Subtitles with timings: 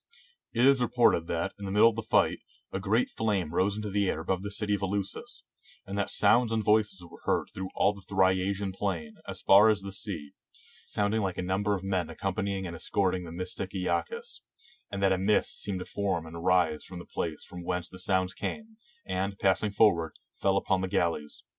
[0.51, 2.39] It is reported that, in the middle of the fight,
[2.71, 5.43] a great flame rose into the air above the city of Eleusis,
[5.85, 9.43] and that sounds and voices were heard through all the Thriasian 119 GREECE plain, as
[9.43, 10.31] far as the sea,
[10.87, 14.41] sounding like a number of men accompanying and escorting the mystic lacchus,
[14.89, 17.99] and that a mist seemed to form and rise from the place from whence the
[17.99, 21.43] sounds came, and, passing forward, fell upon the galleys.